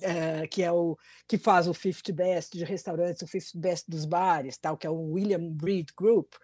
é, 0.00 0.46
que 0.46 0.62
é 0.62 0.72
o 0.72 0.96
que 1.28 1.36
faz 1.36 1.66
o 1.68 1.74
50 1.74 2.12
Best 2.12 2.56
de 2.56 2.64
restaurantes, 2.64 3.22
o 3.22 3.26
50 3.26 3.58
Best 3.58 3.90
dos 3.90 4.04
bares, 4.04 4.56
tal, 4.56 4.76
que 4.76 4.86
é 4.86 4.90
o 4.90 5.12
William 5.12 5.50
Breed 5.50 5.88
Group, 5.96 6.34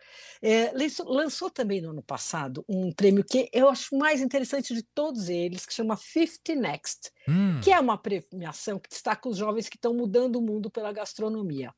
é, 0.43 0.73
lançou, 0.73 1.09
lançou, 1.09 1.51
também 1.51 1.81
no 1.81 1.91
ano 1.91 2.03
passado 2.03 2.65
um 2.69 2.93
prêmio 2.93 3.25
que 3.25 3.49
eu 3.53 3.69
acho 3.69 3.97
mais 3.97 4.21
interessante 4.21 4.75
de 4.75 4.83
todos 4.83 5.29
eles, 5.29 5.65
que 5.65 5.73
chama 5.73 5.97
50 5.97 6.55
Next, 6.55 7.11
hum. 7.29 7.61
que 7.63 7.73
é 7.73 7.81
uma 7.81 7.97
premiação 7.97 8.79
que 8.79 8.89
destaca 8.89 9.29
os 9.29 9.37
jovens 9.37 9.69
que 9.69 9.77
estão 9.77 9.95
mudando 9.95 10.37
o 10.37 10.43
mundo 10.43 10.71
pela 10.71 10.93
gastronomia. 10.93 11.73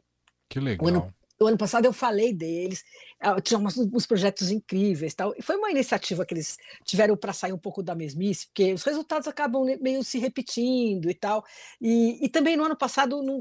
Que 0.48 0.58
legal. 0.58 0.84
O 0.84 0.88
ano, 0.88 1.14
o 1.42 1.46
ano 1.46 1.56
passado 1.56 1.86
eu 1.86 1.92
falei 1.92 2.34
deles, 2.34 2.84
tinha 3.42 3.58
uns, 3.58 3.76
uns, 3.78 4.06
projetos 4.06 4.50
incríveis 4.50 5.14
tal, 5.14 5.34
e 5.36 5.42
foi 5.42 5.56
uma 5.56 5.70
iniciativa 5.70 6.24
que 6.26 6.34
eles 6.34 6.58
tiveram 6.84 7.16
para 7.16 7.32
sair 7.32 7.52
um 7.52 7.58
pouco 7.58 7.82
da 7.82 7.94
mesmice, 7.94 8.46
porque 8.46 8.74
os 8.74 8.82
resultados 8.82 9.26
acabam 9.26 9.64
meio 9.80 10.04
se 10.04 10.18
repetindo 10.18 11.10
e 11.10 11.14
tal, 11.14 11.42
e, 11.80 12.24
e 12.24 12.28
também 12.28 12.58
no 12.58 12.64
ano 12.64 12.76
passado 12.76 13.22
não, 13.22 13.40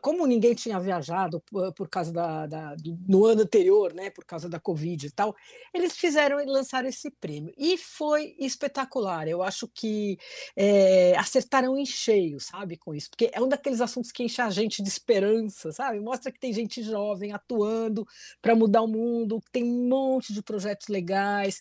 como 0.00 0.26
ninguém 0.26 0.54
tinha 0.54 0.78
viajado 0.80 1.40
por 1.74 1.88
causa 1.88 2.12
da, 2.12 2.46
da, 2.46 2.76
no 3.06 3.24
ano 3.24 3.42
anterior, 3.42 3.94
né, 3.94 4.10
por 4.10 4.24
causa 4.24 4.48
da 4.48 4.58
Covid 4.58 5.06
e 5.06 5.10
tal, 5.10 5.34
eles 5.72 5.96
fizeram 5.96 6.44
lançar 6.44 6.84
esse 6.84 7.10
prêmio 7.10 7.52
e 7.56 7.78
foi 7.78 8.34
espetacular. 8.38 9.28
Eu 9.28 9.42
acho 9.42 9.68
que 9.68 10.18
é, 10.56 11.16
acertaram 11.16 11.78
em 11.78 11.86
cheio, 11.86 12.40
sabe, 12.40 12.76
com 12.76 12.94
isso, 12.94 13.10
porque 13.10 13.30
é 13.32 13.40
um 13.40 13.48
daqueles 13.48 13.80
assuntos 13.80 14.10
que 14.10 14.24
enche 14.24 14.42
a 14.42 14.50
gente 14.50 14.82
de 14.82 14.88
esperança, 14.88 15.72
sabe? 15.72 16.00
Mostra 16.00 16.32
que 16.32 16.40
tem 16.40 16.52
gente 16.52 16.82
jovem 16.82 17.32
atuando 17.32 18.06
para 18.42 18.54
mudar 18.54 18.82
o 18.82 18.88
mundo, 18.88 19.42
tem 19.52 19.64
um 19.64 19.88
monte 19.88 20.32
de 20.32 20.42
projetos 20.42 20.88
legais. 20.88 21.60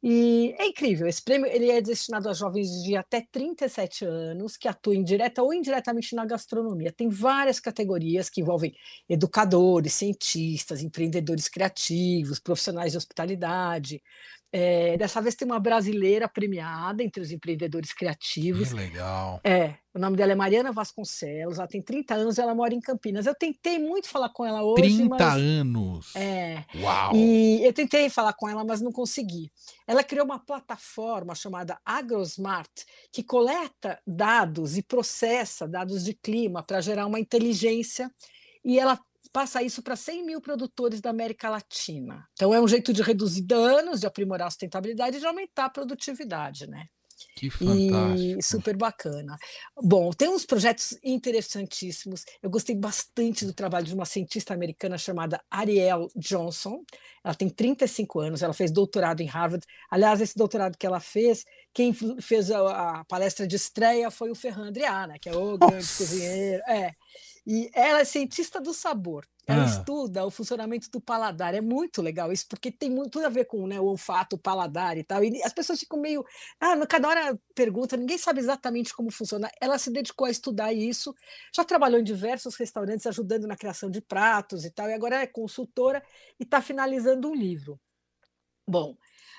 E 0.00 0.54
é 0.58 0.66
incrível, 0.68 1.08
esse 1.08 1.20
prêmio 1.20 1.50
ele 1.50 1.70
é 1.72 1.80
destinado 1.80 2.28
a 2.28 2.32
jovens 2.32 2.68
de 2.84 2.94
até 2.94 3.26
37 3.32 4.04
anos 4.04 4.56
que 4.56 4.68
atuem 4.68 5.02
direta 5.02 5.42
ou 5.42 5.52
indiretamente 5.52 6.14
na 6.14 6.24
gastronomia. 6.24 6.92
Tem 6.92 7.08
várias 7.08 7.58
categorias 7.58 8.30
que 8.30 8.40
envolvem 8.40 8.72
educadores, 9.08 9.94
cientistas, 9.94 10.82
empreendedores 10.82 11.48
criativos, 11.48 12.38
profissionais 12.38 12.92
de 12.92 12.98
hospitalidade, 12.98 14.00
é, 14.50 14.96
dessa 14.96 15.20
vez 15.20 15.34
tem 15.34 15.46
uma 15.46 15.60
brasileira 15.60 16.26
premiada 16.26 17.02
entre 17.02 17.22
os 17.22 17.30
empreendedores 17.30 17.92
criativos. 17.92 18.70
Que 18.70 18.74
legal. 18.74 19.40
É, 19.44 19.74
o 19.94 19.98
nome 19.98 20.16
dela 20.16 20.32
é 20.32 20.34
Mariana 20.34 20.72
Vasconcelos, 20.72 21.58
ela 21.58 21.68
tem 21.68 21.82
30 21.82 22.14
anos, 22.14 22.38
ela 22.38 22.54
mora 22.54 22.74
em 22.74 22.80
Campinas. 22.80 23.26
Eu 23.26 23.34
tentei 23.34 23.78
muito 23.78 24.08
falar 24.08 24.30
com 24.30 24.46
ela 24.46 24.62
hoje. 24.62 24.82
30 24.82 25.08
mas... 25.08 25.20
anos. 25.20 26.16
É. 26.16 26.64
Uau! 26.76 27.14
E 27.14 27.62
eu 27.62 27.72
tentei 27.74 28.08
falar 28.08 28.32
com 28.32 28.48
ela, 28.48 28.64
mas 28.64 28.80
não 28.80 28.90
consegui. 28.92 29.52
Ela 29.86 30.02
criou 30.02 30.24
uma 30.24 30.38
plataforma 30.38 31.34
chamada 31.34 31.78
AgroSmart, 31.84 32.70
que 33.12 33.22
coleta 33.22 34.00
dados 34.06 34.78
e 34.78 34.82
processa 34.82 35.68
dados 35.68 36.04
de 36.04 36.14
clima 36.14 36.62
para 36.62 36.80
gerar 36.80 37.06
uma 37.06 37.20
inteligência. 37.20 38.10
E 38.64 38.78
ela 38.78 38.98
passa 39.32 39.62
isso 39.62 39.82
para 39.82 39.96
100 39.96 40.24
mil 40.24 40.40
produtores 40.40 41.00
da 41.00 41.10
América 41.10 41.48
Latina. 41.48 42.26
Então, 42.32 42.52
é 42.52 42.60
um 42.60 42.68
jeito 42.68 42.92
de 42.92 43.02
reduzir 43.02 43.42
danos, 43.42 44.00
de 44.00 44.06
aprimorar 44.06 44.48
a 44.48 44.50
sustentabilidade 44.50 45.16
e 45.16 45.20
de 45.20 45.26
aumentar 45.26 45.66
a 45.66 45.70
produtividade, 45.70 46.66
né? 46.66 46.86
Que 47.34 47.50
fantástico. 47.50 48.38
E 48.38 48.42
super 48.42 48.76
bacana. 48.76 49.36
Bom, 49.76 50.10
tem 50.10 50.28
uns 50.28 50.46
projetos 50.46 50.96
interessantíssimos. 51.02 52.24
Eu 52.42 52.50
gostei 52.50 52.76
bastante 52.76 53.44
do 53.44 53.52
trabalho 53.52 53.86
de 53.86 53.94
uma 53.94 54.04
cientista 54.04 54.54
americana 54.54 54.96
chamada 54.96 55.40
Ariel 55.50 56.08
Johnson. 56.14 56.82
Ela 57.24 57.34
tem 57.34 57.48
35 57.48 58.20
anos, 58.20 58.42
ela 58.42 58.54
fez 58.54 58.70
doutorado 58.70 59.20
em 59.20 59.26
Harvard. 59.26 59.64
Aliás, 59.90 60.20
esse 60.20 60.36
doutorado 60.36 60.76
que 60.76 60.86
ela 60.86 61.00
fez, 61.00 61.44
quem 61.74 61.92
fez 61.92 62.50
a, 62.50 63.00
a 63.00 63.04
palestra 63.04 63.46
de 63.46 63.56
estreia 63.56 64.10
foi 64.10 64.30
o 64.30 64.34
Ferran 64.34 64.68
Adrià, 64.68 65.06
né, 65.06 65.18
que 65.20 65.28
é 65.28 65.36
o 65.36 65.58
grande 65.58 65.88
cozinheiro. 65.96 66.62
É. 66.68 66.92
E 67.48 67.70
ela 67.74 68.00
é 68.00 68.04
cientista 68.04 68.60
do 68.60 68.74
sabor. 68.74 69.26
Ela 69.46 69.64
Ah. 69.64 69.64
estuda 69.64 70.26
o 70.26 70.30
funcionamento 70.30 70.90
do 70.90 71.00
paladar. 71.00 71.54
É 71.54 71.62
muito 71.62 72.02
legal 72.02 72.30
isso, 72.32 72.46
porque 72.48 72.70
tem 72.70 72.90
muito 72.90 73.12
tudo 73.12 73.26
a 73.26 73.30
ver 73.30 73.46
com 73.46 73.66
né, 73.66 73.80
o 73.80 73.86
olfato, 73.86 74.36
o 74.36 74.38
paladar 74.38 74.98
e 74.98 75.04
tal. 75.04 75.24
E 75.24 75.42
as 75.42 75.54
pessoas 75.54 75.80
ficam 75.80 75.98
meio. 75.98 76.22
Ah, 76.60 76.76
cada 76.86 77.08
hora 77.08 77.40
pergunta, 77.54 77.96
ninguém 77.96 78.18
sabe 78.18 78.40
exatamente 78.40 78.94
como 78.94 79.10
funciona. 79.10 79.50
Ela 79.60 79.78
se 79.78 79.90
dedicou 79.90 80.26
a 80.26 80.30
estudar 80.30 80.72
isso, 80.74 81.14
já 81.56 81.64
trabalhou 81.64 81.98
em 82.00 82.04
diversos 82.04 82.54
restaurantes, 82.56 83.06
ajudando 83.06 83.46
na 83.46 83.56
criação 83.56 83.90
de 83.90 84.02
pratos 84.02 84.66
e 84.66 84.70
tal, 84.70 84.88
e 84.90 84.92
agora 84.94 85.22
é 85.22 85.26
consultora 85.26 86.02
e 86.38 86.44
está 86.44 86.60
finalizando 86.60 87.30
um 87.30 87.34
livro. 87.34 87.80
Bom, 88.66 88.96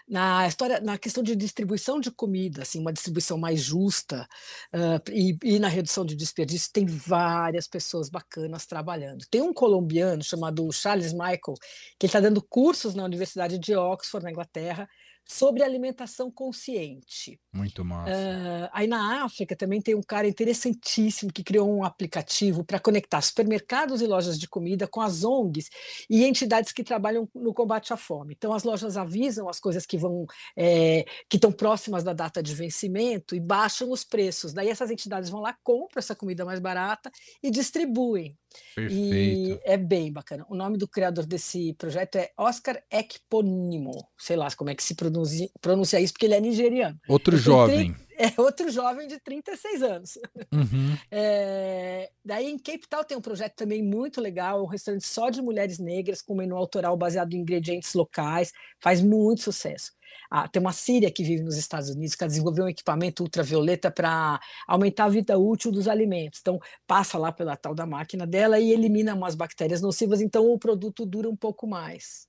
na 0.09 0.47
história, 0.47 0.79
na 0.81 0.97
questão 0.97 1.21
de 1.21 1.35
distribuição 1.35 1.99
de 1.99 2.09
comida, 2.09 2.63
assim, 2.63 2.79
uma 2.79 2.91
distribuição 2.91 3.37
mais 3.37 3.61
justa 3.61 4.27
uh, 4.73 5.11
e, 5.11 5.37
e, 5.43 5.59
na 5.59 5.67
redução 5.67 6.03
de 6.03 6.15
desperdício, 6.15 6.71
tem 6.73 6.85
várias 6.85 7.67
pessoas 7.67 8.09
bacanas 8.09 8.65
trabalhando. 8.65 9.25
Tem 9.29 9.41
um 9.41 9.53
colombiano 9.53 10.23
chamado 10.23 10.71
Charles 10.71 11.13
Michael, 11.13 11.55
que 11.99 12.07
está 12.07 12.19
dando 12.19 12.41
cursos 12.41 12.95
na 12.95 13.03
Universidade 13.03 13.59
de 13.59 13.75
Oxford, 13.75 14.23
na 14.23 14.31
Inglaterra, 14.31 14.89
sobre 15.27 15.63
alimentação 15.63 16.31
consciente. 16.31 17.39
Muito 17.53 17.85
massa. 17.85 18.11
Uh, 18.11 18.69
aí 18.73 18.87
na 18.87 19.23
África 19.23 19.55
também 19.55 19.81
tem 19.81 19.95
um 19.95 20.01
cara 20.01 20.27
interessantíssimo 20.27 21.31
que 21.31 21.43
criou 21.43 21.69
um 21.69 21.83
aplicativo 21.83 22.63
para 22.63 22.79
conectar 22.79 23.21
supermercados 23.21 24.01
e 24.01 24.07
lojas 24.07 24.39
de 24.39 24.47
comida 24.47 24.87
com 24.87 25.01
as 25.01 25.23
ONGs 25.23 25.69
e 26.09 26.25
entidades 26.25 26.71
que 26.71 26.83
trabalham 26.83 27.29
no 27.35 27.53
combate 27.53 27.93
à 27.93 27.97
fome. 27.97 28.33
Então 28.35 28.53
as 28.53 28.63
lojas 28.63 28.97
avisam 28.97 29.47
as 29.47 29.59
coisas 29.59 29.85
que 29.85 29.97
vão 29.97 30.25
é, 30.57 31.05
que 31.29 31.37
estão 31.37 31.51
próximas 31.51 32.03
da 32.03 32.13
data 32.13 32.41
de 32.41 32.53
vencimento 32.53 33.35
e 33.35 33.39
baixam 33.39 33.91
os 33.91 34.03
preços. 34.03 34.53
Daí 34.53 34.69
essas 34.69 34.89
entidades 34.89 35.29
vão 35.29 35.41
lá, 35.41 35.55
compram 35.63 35.99
essa 35.99 36.15
comida 36.15 36.43
mais 36.43 36.59
barata 36.59 37.11
e 37.41 37.51
distribuem. 37.51 38.35
Perfeito. 38.75 38.93
E 38.93 39.59
é 39.63 39.77
bem 39.77 40.11
bacana. 40.11 40.45
O 40.49 40.55
nome 40.55 40.77
do 40.77 40.87
criador 40.87 41.25
desse 41.25 41.73
projeto 41.73 42.15
é 42.15 42.31
Oscar 42.37 42.81
Ekponimo. 42.91 43.91
Sei 44.17 44.35
lá 44.35 44.47
como 44.55 44.69
é 44.69 44.75
que 44.75 44.83
se 44.83 44.95
pronuncia, 44.95 45.18
pronuncia 45.61 45.99
isso, 45.99 46.13
porque 46.13 46.25
ele 46.25 46.35
é 46.35 46.41
nigeriano. 46.41 46.99
Outro 47.07 47.35
ele 47.35 47.41
jovem. 47.41 47.95
É 48.21 48.33
outro 48.37 48.69
jovem 48.69 49.07
de 49.07 49.17
36 49.17 49.81
anos. 49.81 50.19
Uhum. 50.51 50.97
É, 51.09 52.11
daí 52.23 52.49
em 52.49 52.59
Cape 52.59 52.87
Town 52.89 53.03
tem 53.03 53.17
um 53.17 53.21
projeto 53.21 53.55
também 53.55 53.81
muito 53.81 54.19
legal, 54.19 54.61
um 54.61 54.67
restaurante 54.67 55.07
só 55.07 55.29
de 55.29 55.41
mulheres 55.41 55.79
negras, 55.79 56.21
com 56.21 56.35
menu 56.35 56.55
autoral 56.57 56.97
baseado 56.97 57.33
em 57.33 57.37
ingredientes 57.37 57.93
locais, 57.93 58.51
faz 58.81 59.01
muito 59.01 59.41
sucesso. 59.41 59.93
Ah, 60.29 60.47
tem 60.47 60.61
uma 60.61 60.73
síria 60.73 61.11
que 61.11 61.23
vive 61.23 61.43
nos 61.43 61.57
Estados 61.57 61.89
Unidos 61.89 62.15
que 62.15 62.25
desenvolveu 62.25 62.65
um 62.65 62.69
equipamento 62.69 63.23
ultravioleta 63.23 63.89
para 63.89 64.39
aumentar 64.67 65.05
a 65.05 65.09
vida 65.09 65.37
útil 65.37 65.71
dos 65.71 65.87
alimentos. 65.87 66.39
Então, 66.41 66.59
passa 66.85 67.17
lá 67.17 67.31
pela 67.31 67.55
tal 67.55 67.73
da 67.73 67.85
máquina 67.85 68.27
dela 68.27 68.59
e 68.59 68.71
elimina 68.71 69.15
umas 69.15 69.33
bactérias 69.35 69.81
nocivas, 69.81 70.21
então 70.21 70.45
o 70.51 70.59
produto 70.59 71.05
dura 71.05 71.29
um 71.29 71.35
pouco 71.35 71.65
mais. 71.65 72.27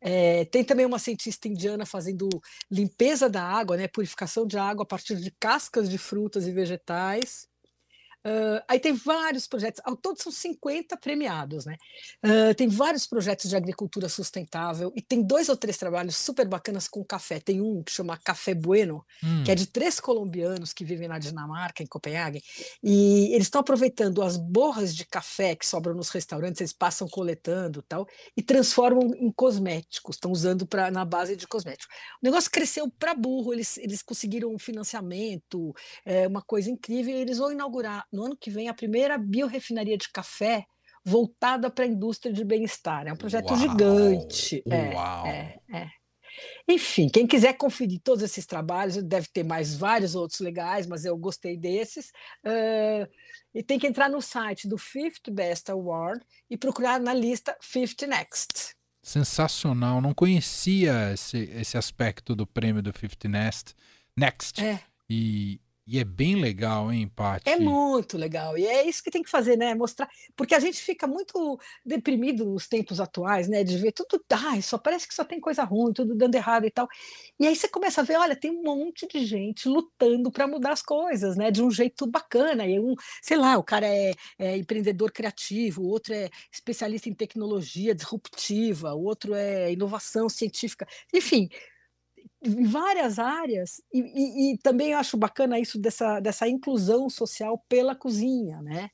É, 0.00 0.44
tem 0.46 0.64
também 0.64 0.86
uma 0.86 0.98
cientista 0.98 1.48
indiana 1.48 1.84
fazendo 1.86 2.28
limpeza 2.70 3.28
da 3.28 3.42
água, 3.44 3.76
né, 3.76 3.88
purificação 3.88 4.46
de 4.46 4.58
água 4.58 4.84
a 4.84 4.86
partir 4.86 5.16
de 5.16 5.30
cascas 5.32 5.90
de 5.90 5.98
frutas 5.98 6.46
e 6.46 6.52
vegetais. 6.52 7.49
Uh, 8.26 8.60
aí 8.68 8.78
tem 8.78 8.92
vários 8.92 9.46
projetos, 9.46 9.80
ao 9.84 9.96
todo 9.96 10.22
são 10.22 10.30
50 10.30 10.94
premiados, 10.98 11.64
né? 11.64 11.76
Uh, 12.22 12.54
tem 12.54 12.68
vários 12.68 13.06
projetos 13.06 13.48
de 13.48 13.56
agricultura 13.56 14.10
sustentável 14.10 14.92
e 14.94 15.00
tem 15.00 15.22
dois 15.22 15.48
ou 15.48 15.56
três 15.56 15.78
trabalhos 15.78 16.16
super 16.16 16.46
bacanas 16.46 16.86
com 16.86 17.02
café. 17.02 17.40
Tem 17.40 17.62
um 17.62 17.82
que 17.82 17.90
chama 17.90 18.18
Café 18.18 18.54
Bueno, 18.54 19.04
hum. 19.24 19.42
que 19.42 19.50
é 19.50 19.54
de 19.54 19.66
três 19.66 19.98
colombianos 19.98 20.74
que 20.74 20.84
vivem 20.84 21.08
na 21.08 21.18
Dinamarca, 21.18 21.82
em 21.82 21.86
Copenhague, 21.86 22.42
e 22.82 23.32
eles 23.32 23.46
estão 23.46 23.62
aproveitando 23.62 24.22
as 24.22 24.36
borras 24.36 24.94
de 24.94 25.06
café 25.06 25.54
que 25.54 25.66
sobram 25.66 25.94
nos 25.94 26.10
restaurantes, 26.10 26.60
eles 26.60 26.72
passam 26.74 27.08
coletando 27.08 27.80
tal, 27.82 28.06
e 28.36 28.42
transformam 28.42 29.14
em 29.14 29.32
cosméticos, 29.32 30.16
estão 30.16 30.30
usando 30.30 30.66
pra, 30.66 30.90
na 30.90 31.06
base 31.06 31.36
de 31.36 31.46
cosméticos. 31.46 31.94
O 32.22 32.24
negócio 32.26 32.50
cresceu 32.50 32.90
para 32.90 33.14
burro, 33.14 33.54
eles, 33.54 33.78
eles 33.78 34.02
conseguiram 34.02 34.52
um 34.52 34.58
financiamento, 34.58 35.74
é, 36.04 36.26
uma 36.26 36.42
coisa 36.42 36.70
incrível, 36.70 37.14
e 37.14 37.20
eles 37.20 37.38
vão 37.38 37.50
inaugurar 37.50 38.06
no 38.12 38.24
ano 38.24 38.36
que 38.36 38.50
vem 38.50 38.68
a 38.68 38.74
primeira 38.74 39.18
biorefinaria 39.18 39.96
de 39.96 40.10
café 40.10 40.64
voltada 41.04 41.70
para 41.70 41.84
a 41.84 41.88
indústria 41.88 42.32
de 42.32 42.44
bem-estar. 42.44 43.06
É 43.06 43.12
um 43.12 43.16
projeto 43.16 43.50
Uau, 43.50 43.58
gigante. 43.58 44.62
Uau. 44.66 45.26
É, 45.26 45.58
é, 45.72 45.78
é. 45.78 45.90
Enfim, 46.68 47.08
quem 47.08 47.26
quiser 47.26 47.54
conferir 47.54 48.00
todos 48.02 48.22
esses 48.22 48.46
trabalhos, 48.46 49.02
deve 49.02 49.28
ter 49.32 49.42
mais 49.42 49.74
vários 49.74 50.14
outros 50.14 50.40
legais, 50.40 50.86
mas 50.86 51.04
eu 51.04 51.16
gostei 51.16 51.56
desses. 51.56 52.10
Uh, 52.44 53.08
e 53.54 53.62
tem 53.62 53.78
que 53.78 53.86
entrar 53.86 54.08
no 54.08 54.22
site 54.22 54.68
do 54.68 54.78
Fifth 54.78 55.30
Best 55.30 55.70
Award 55.70 56.24
e 56.48 56.56
procurar 56.56 57.00
na 57.00 57.12
lista 57.12 57.56
Fifth 57.60 58.02
Next. 58.02 58.76
Sensacional, 59.02 60.00
não 60.00 60.14
conhecia 60.14 61.12
esse, 61.12 61.50
esse 61.54 61.76
aspecto 61.76 62.36
do 62.36 62.46
prêmio 62.46 62.82
do 62.82 62.92
Fifth 62.92 63.24
Next. 63.24 63.74
Next. 64.16 64.62
É. 64.62 64.80
E, 65.08 65.60
e 65.90 65.98
é 65.98 66.04
bem 66.04 66.36
legal, 66.36 66.92
hein, 66.92 67.08
Paty? 67.08 67.50
É 67.50 67.58
muito 67.58 68.16
legal. 68.16 68.56
E 68.56 68.64
é 68.64 68.88
isso 68.88 69.02
que 69.02 69.10
tem 69.10 69.24
que 69.24 69.28
fazer, 69.28 69.56
né? 69.56 69.74
Mostrar. 69.74 70.08
Porque 70.36 70.54
a 70.54 70.60
gente 70.60 70.80
fica 70.80 71.04
muito 71.04 71.58
deprimido 71.84 72.46
nos 72.46 72.68
tempos 72.68 73.00
atuais, 73.00 73.48
né? 73.48 73.64
De 73.64 73.76
ver 73.76 73.90
tudo, 73.90 74.24
ai, 74.30 74.62
só 74.62 74.78
parece 74.78 75.08
que 75.08 75.12
só 75.12 75.24
tem 75.24 75.40
coisa 75.40 75.64
ruim, 75.64 75.92
tudo 75.92 76.14
dando 76.14 76.36
errado 76.36 76.64
e 76.64 76.70
tal. 76.70 76.86
E 77.40 77.44
aí 77.44 77.56
você 77.56 77.66
começa 77.66 78.02
a 78.02 78.04
ver, 78.04 78.16
olha, 78.18 78.36
tem 78.36 78.52
um 78.52 78.62
monte 78.62 79.04
de 79.08 79.26
gente 79.26 79.68
lutando 79.68 80.30
para 80.30 80.46
mudar 80.46 80.70
as 80.70 80.80
coisas, 80.80 81.36
né? 81.36 81.50
De 81.50 81.60
um 81.60 81.72
jeito 81.72 82.06
bacana. 82.06 82.64
E 82.64 82.78
um, 82.78 82.94
sei 83.20 83.36
lá, 83.36 83.58
o 83.58 83.64
cara 83.64 83.88
é, 83.88 84.12
é 84.38 84.56
empreendedor 84.56 85.10
criativo, 85.10 85.82
o 85.82 85.88
outro 85.88 86.14
é 86.14 86.30
especialista 86.52 87.08
em 87.08 87.14
tecnologia 87.14 87.96
disruptiva, 87.96 88.94
o 88.94 89.02
outro 89.02 89.34
é 89.34 89.72
inovação 89.72 90.28
científica. 90.28 90.86
Enfim, 91.12 91.48
em 92.42 92.64
várias 92.64 93.18
áreas, 93.18 93.82
e, 93.92 94.00
e, 94.00 94.54
e, 94.54 94.58
também 94.58 94.94
acho 94.94 95.16
bacana 95.16 95.58
isso 95.58 95.78
dessa, 95.78 96.20
dessa 96.20 96.48
inclusão 96.48 97.10
social 97.10 97.62
pela 97.68 97.94
cozinha, 97.94 98.62
né? 98.62 98.90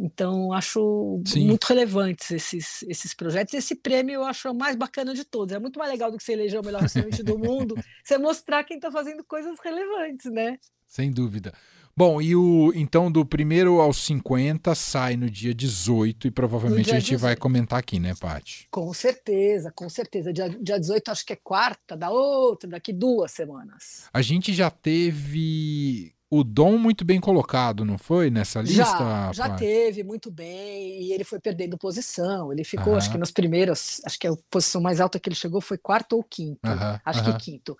Então, 0.00 0.52
acho 0.52 1.20
Sim. 1.26 1.46
muito 1.46 1.64
relevantes 1.64 2.30
esses, 2.30 2.84
esses 2.84 3.12
projetos. 3.12 3.52
Esse 3.52 3.74
prêmio 3.74 4.14
eu 4.14 4.24
acho 4.24 4.48
o 4.48 4.54
mais 4.54 4.76
bacana 4.76 5.12
de 5.12 5.24
todos. 5.24 5.52
É 5.52 5.58
muito 5.58 5.76
mais 5.76 5.90
legal 5.90 6.08
do 6.08 6.16
que 6.16 6.22
você 6.22 6.34
eleger 6.34 6.60
o 6.60 6.64
melhor 6.64 6.82
restaurante 6.82 7.20
do 7.20 7.36
mundo, 7.36 7.74
você 8.04 8.16
mostrar 8.16 8.62
quem 8.62 8.76
está 8.76 8.92
fazendo 8.92 9.24
coisas 9.24 9.58
relevantes, 9.58 10.30
né? 10.30 10.56
Sem 10.86 11.10
dúvida. 11.10 11.52
Bom, 11.98 12.22
e 12.22 12.36
o 12.36 12.72
então 12.76 13.10
do 13.10 13.26
primeiro 13.26 13.80
aos 13.80 13.96
50 14.04 14.72
sai 14.76 15.16
no 15.16 15.28
dia 15.28 15.52
18 15.52 16.28
e 16.28 16.30
provavelmente 16.30 16.90
a 16.90 16.94
gente 16.94 17.16
18. 17.16 17.20
vai 17.20 17.34
comentar 17.34 17.76
aqui, 17.76 17.98
né, 17.98 18.14
Paty? 18.14 18.68
Com 18.70 18.94
certeza, 18.94 19.72
com 19.74 19.88
certeza. 19.88 20.32
Dia, 20.32 20.48
dia 20.48 20.78
18 20.78 21.10
acho 21.10 21.26
que 21.26 21.32
é 21.32 21.36
quarta, 21.36 21.96
da 21.96 22.08
outra, 22.08 22.70
daqui 22.70 22.92
duas 22.92 23.32
semanas. 23.32 24.08
A 24.14 24.22
gente 24.22 24.54
já 24.54 24.70
teve 24.70 26.14
o 26.30 26.44
Dom 26.44 26.78
muito 26.78 27.04
bem 27.04 27.18
colocado, 27.18 27.84
não 27.84 27.98
foi? 27.98 28.30
Nessa 28.30 28.60
lista? 28.60 28.84
Já, 28.84 29.32
já 29.32 29.48
Paty? 29.48 29.64
teve 29.64 30.04
muito 30.04 30.30
bem, 30.30 31.02
e 31.02 31.12
ele 31.12 31.24
foi 31.24 31.40
perdendo 31.40 31.76
posição. 31.76 32.52
Ele 32.52 32.62
ficou, 32.62 32.94
acho 32.94 33.08
Aham. 33.08 33.14
que 33.14 33.18
nos 33.18 33.32
primeiros, 33.32 34.00
acho 34.06 34.16
que 34.20 34.28
a 34.28 34.36
posição 34.48 34.80
mais 34.80 35.00
alta 35.00 35.18
que 35.18 35.28
ele 35.28 35.34
chegou 35.34 35.60
foi 35.60 35.76
quarto 35.76 36.12
ou 36.12 36.22
quinto. 36.22 36.60
Aham, 36.64 37.00
acho 37.04 37.20
aham. 37.22 37.32
que 37.32 37.44
quinto. 37.44 37.76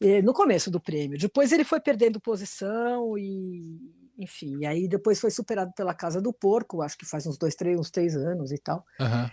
Eh, 0.00 0.22
No 0.22 0.32
começo 0.32 0.70
do 0.70 0.80
prêmio. 0.80 1.18
Depois 1.18 1.52
ele 1.52 1.64
foi 1.64 1.80
perdendo 1.80 2.20
posição 2.20 3.16
e, 3.18 3.78
enfim, 4.18 4.58
e 4.60 4.66
aí 4.66 4.88
depois 4.88 5.20
foi 5.20 5.30
superado 5.30 5.72
pela 5.76 5.94
Casa 5.94 6.20
do 6.20 6.32
Porco, 6.32 6.82
acho 6.82 6.96
que 6.96 7.06
faz 7.06 7.26
uns 7.26 7.36
dois, 7.36 7.54
três, 7.54 7.78
uns 7.78 7.90
três 7.90 8.16
anos 8.16 8.50
e 8.52 8.58
tal. 8.58 8.84
Aham. 9.00 9.30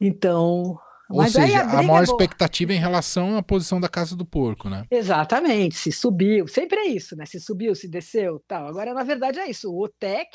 Então, 0.00 0.78
Ou 1.10 1.26
seja, 1.26 1.58
a 1.58 1.60
a, 1.60 1.64
briga 1.64 1.82
maior 1.82 2.00
é 2.00 2.04
expectativa 2.04 2.72
em 2.72 2.78
relação 2.78 3.36
à 3.36 3.42
posição 3.42 3.80
da 3.80 3.88
Casa 3.88 4.16
do 4.16 4.24
Porco, 4.24 4.68
né? 4.70 4.86
Exatamente, 4.90 5.74
se 5.74 5.92
subiu, 5.92 6.46
sempre 6.48 6.78
é 6.78 6.86
isso, 6.88 7.14
né? 7.16 7.26
Se 7.26 7.38
subiu, 7.40 7.74
se 7.74 7.88
desceu, 7.88 8.42
tal. 8.46 8.66
Agora, 8.66 8.94
na 8.94 9.02
verdade, 9.02 9.38
é 9.38 9.50
isso. 9.50 9.70
O 9.70 9.82
OTEC 9.84 10.28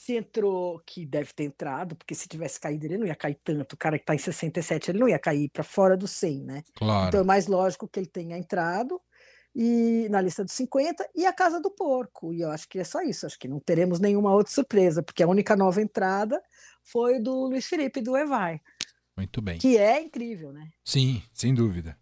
se 0.00 0.16
entrou, 0.16 0.80
que 0.86 1.04
deve 1.04 1.30
ter 1.34 1.44
entrado, 1.44 1.94
porque 1.94 2.14
se 2.14 2.26
tivesse 2.26 2.58
caído, 2.58 2.86
ele 2.86 2.96
não 2.96 3.06
ia 3.06 3.14
cair 3.14 3.36
tanto. 3.44 3.74
O 3.74 3.76
cara 3.76 3.98
que 3.98 4.02
está 4.02 4.14
em 4.14 4.18
67, 4.18 4.90
ele 4.90 4.98
não 4.98 5.06
ia 5.06 5.18
cair 5.18 5.50
para 5.50 5.62
fora 5.62 5.94
do 5.94 6.08
100, 6.08 6.42
né? 6.42 6.62
Claro. 6.74 7.08
Então 7.08 7.20
é 7.20 7.22
mais 7.22 7.46
lógico 7.46 7.86
que 7.86 8.00
ele 8.00 8.06
tenha 8.06 8.38
entrado 8.38 8.98
e 9.54 10.08
na 10.10 10.22
lista 10.22 10.42
dos 10.42 10.54
50 10.54 11.06
e 11.14 11.26
a 11.26 11.32
Casa 11.34 11.60
do 11.60 11.70
Porco. 11.70 12.32
E 12.32 12.40
eu 12.40 12.50
acho 12.50 12.66
que 12.66 12.78
é 12.78 12.84
só 12.84 13.02
isso, 13.02 13.26
acho 13.26 13.38
que 13.38 13.46
não 13.46 13.60
teremos 13.60 14.00
nenhuma 14.00 14.32
outra 14.32 14.50
surpresa, 14.50 15.02
porque 15.02 15.22
a 15.22 15.28
única 15.28 15.54
nova 15.54 15.82
entrada 15.82 16.42
foi 16.82 17.20
do 17.20 17.48
Luiz 17.48 17.66
Felipe 17.66 18.00
do 18.00 18.16
Evai, 18.16 18.58
Muito 19.14 19.42
bem. 19.42 19.58
que 19.58 19.76
é 19.76 20.00
incrível, 20.00 20.50
né? 20.50 20.70
Sim, 20.82 21.22
sem 21.30 21.52
dúvida. 21.52 21.94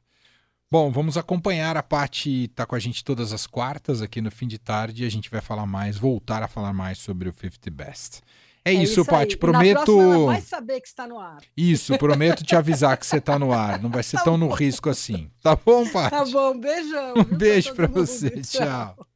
Bom, 0.70 0.90
vamos 0.92 1.16
acompanhar. 1.16 1.76
A 1.78 1.82
Paty 1.82 2.48
tá 2.48 2.66
com 2.66 2.74
a 2.74 2.78
gente 2.78 3.02
todas 3.02 3.32
as 3.32 3.46
quartas 3.46 4.02
aqui 4.02 4.20
no 4.20 4.30
fim 4.30 4.46
de 4.46 4.58
tarde 4.58 5.02
e 5.02 5.06
a 5.06 5.10
gente 5.10 5.30
vai 5.30 5.40
falar 5.40 5.64
mais, 5.66 5.96
voltar 5.96 6.42
a 6.42 6.48
falar 6.48 6.74
mais 6.74 6.98
sobre 6.98 7.26
o 7.28 7.32
50 7.32 7.70
Best. 7.70 8.20
É, 8.64 8.72
isso, 8.72 9.00
aí. 9.00 9.06
Paty. 9.06 9.36
Prometo. 9.38 9.98
ela 9.98 10.26
vai 10.26 10.42
saber 10.42 10.80
que 10.82 10.88
está 10.88 11.06
no 11.06 11.18
ar. 11.18 11.38
Isso, 11.56 11.96
prometo 11.96 12.44
te 12.44 12.54
avisar 12.54 12.98
que 12.98 13.06
você 13.06 13.18
tá 13.18 13.38
no 13.38 13.50
ar. 13.50 13.80
Não 13.80 13.88
vai 13.88 14.02
ser 14.02 14.18
Tá 14.18 14.24
tão 14.24 14.36
no 14.36 14.48
bom. 14.48 14.54
risco 14.54 14.90
assim. 14.90 15.30
Tá 15.42 15.56
bom, 15.56 15.88
Paty? 15.88 16.10
Tá 16.10 16.24
bom, 16.26 16.58
beijão. 16.60 17.14
Um 17.16 17.24
beijo 17.36 17.70
mundo? 17.70 17.88
você. 17.94 18.30
Tchau. 18.42 19.06